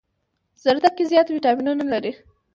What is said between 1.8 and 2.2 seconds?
لري